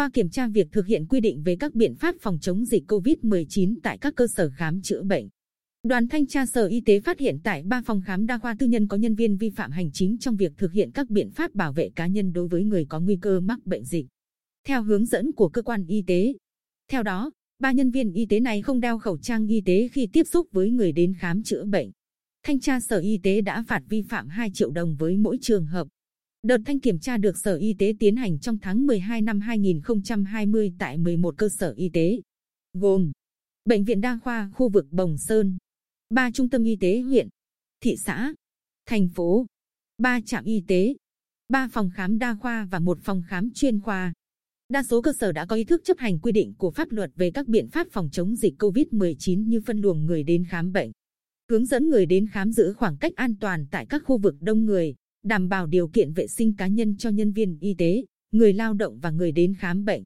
qua 0.00 0.10
kiểm 0.12 0.30
tra 0.30 0.48
việc 0.48 0.72
thực 0.72 0.86
hiện 0.86 1.06
quy 1.06 1.20
định 1.20 1.42
về 1.42 1.56
các 1.56 1.74
biện 1.74 1.94
pháp 1.94 2.14
phòng 2.20 2.38
chống 2.40 2.64
dịch 2.64 2.84
COVID-19 2.88 3.76
tại 3.82 3.98
các 3.98 4.14
cơ 4.16 4.26
sở 4.26 4.50
khám 4.56 4.82
chữa 4.82 5.02
bệnh. 5.02 5.28
Đoàn 5.82 6.08
thanh 6.08 6.26
tra 6.26 6.46
Sở 6.46 6.66
Y 6.66 6.80
tế 6.80 7.00
phát 7.00 7.18
hiện 7.18 7.38
tại 7.44 7.62
ba 7.62 7.82
phòng 7.86 8.02
khám 8.06 8.26
đa 8.26 8.38
khoa 8.38 8.56
tư 8.58 8.66
nhân 8.66 8.88
có 8.88 8.96
nhân 8.96 9.14
viên 9.14 9.36
vi 9.36 9.50
phạm 9.50 9.70
hành 9.70 9.90
chính 9.92 10.18
trong 10.18 10.36
việc 10.36 10.52
thực 10.56 10.72
hiện 10.72 10.90
các 10.90 11.10
biện 11.10 11.30
pháp 11.30 11.54
bảo 11.54 11.72
vệ 11.72 11.90
cá 11.96 12.06
nhân 12.06 12.32
đối 12.32 12.48
với 12.48 12.64
người 12.64 12.86
có 12.88 13.00
nguy 13.00 13.18
cơ 13.22 13.40
mắc 13.40 13.66
bệnh 13.66 13.84
dịch. 13.84 14.06
Theo 14.66 14.82
hướng 14.82 15.06
dẫn 15.06 15.32
của 15.32 15.48
cơ 15.48 15.62
quan 15.62 15.86
y 15.86 16.02
tế. 16.06 16.34
Theo 16.90 17.02
đó, 17.02 17.30
ba 17.58 17.72
nhân 17.72 17.90
viên 17.90 18.12
y 18.12 18.26
tế 18.26 18.40
này 18.40 18.62
không 18.62 18.80
đeo 18.80 18.98
khẩu 18.98 19.18
trang 19.18 19.46
y 19.46 19.60
tế 19.60 19.88
khi 19.92 20.08
tiếp 20.12 20.24
xúc 20.24 20.48
với 20.52 20.70
người 20.70 20.92
đến 20.92 21.14
khám 21.18 21.42
chữa 21.42 21.64
bệnh. 21.64 21.90
Thanh 22.42 22.60
tra 22.60 22.80
Sở 22.80 22.98
Y 22.98 23.18
tế 23.22 23.40
đã 23.40 23.64
phạt 23.68 23.82
vi 23.88 24.02
phạm 24.02 24.28
2 24.28 24.50
triệu 24.54 24.70
đồng 24.70 24.96
với 24.96 25.16
mỗi 25.16 25.38
trường 25.40 25.66
hợp. 25.66 25.88
Đợt 26.42 26.58
thanh 26.66 26.80
kiểm 26.80 26.98
tra 26.98 27.16
được 27.16 27.38
Sở 27.38 27.56
Y 27.56 27.74
tế 27.78 27.94
tiến 27.98 28.16
hành 28.16 28.38
trong 28.38 28.58
tháng 28.58 28.86
12 28.86 29.22
năm 29.22 29.40
2020 29.40 30.72
tại 30.78 30.98
11 30.98 31.34
cơ 31.38 31.48
sở 31.48 31.72
y 31.76 31.88
tế, 31.88 32.20
gồm 32.72 33.12
Bệnh 33.64 33.84
viện 33.84 34.00
Đa 34.00 34.18
khoa 34.24 34.50
khu 34.54 34.68
vực 34.68 34.86
Bồng 34.90 35.18
Sơn, 35.18 35.58
ba 36.10 36.30
trung 36.30 36.48
tâm 36.48 36.64
y 36.64 36.76
tế 36.76 37.00
huyện, 37.00 37.28
thị 37.80 37.96
xã, 37.96 38.34
thành 38.86 39.08
phố, 39.08 39.46
ba 39.98 40.20
trạm 40.26 40.44
y 40.44 40.64
tế, 40.68 40.94
ba 41.48 41.68
phòng 41.72 41.90
khám 41.94 42.18
đa 42.18 42.34
khoa 42.34 42.68
và 42.70 42.78
một 42.78 42.98
phòng 43.02 43.22
khám 43.26 43.50
chuyên 43.54 43.80
khoa. 43.80 44.12
Đa 44.68 44.82
số 44.82 45.02
cơ 45.02 45.12
sở 45.12 45.32
đã 45.32 45.46
có 45.46 45.56
ý 45.56 45.64
thức 45.64 45.80
chấp 45.84 45.98
hành 45.98 46.18
quy 46.18 46.32
định 46.32 46.54
của 46.58 46.70
pháp 46.70 46.90
luật 46.90 47.10
về 47.16 47.30
các 47.30 47.48
biện 47.48 47.68
pháp 47.68 47.86
phòng 47.90 48.08
chống 48.12 48.36
dịch 48.36 48.54
COVID-19 48.58 49.48
như 49.48 49.60
phân 49.66 49.80
luồng 49.80 50.06
người 50.06 50.22
đến 50.22 50.44
khám 50.50 50.72
bệnh, 50.72 50.90
hướng 51.50 51.66
dẫn 51.66 51.88
người 51.88 52.06
đến 52.06 52.26
khám 52.32 52.52
giữ 52.52 52.72
khoảng 52.72 52.96
cách 52.96 53.12
an 53.16 53.34
toàn 53.40 53.66
tại 53.70 53.86
các 53.86 54.02
khu 54.04 54.18
vực 54.18 54.34
đông 54.40 54.64
người, 54.64 54.94
đảm 55.22 55.48
bảo 55.48 55.66
điều 55.66 55.88
kiện 55.88 56.12
vệ 56.12 56.26
sinh 56.26 56.56
cá 56.56 56.66
nhân 56.66 56.96
cho 56.96 57.10
nhân 57.10 57.32
viên 57.32 57.58
y 57.60 57.74
tế, 57.74 58.04
người 58.32 58.52
lao 58.52 58.74
động 58.74 58.98
và 58.98 59.10
người 59.10 59.32
đến 59.32 59.54
khám 59.58 59.84
bệnh. 59.84 60.02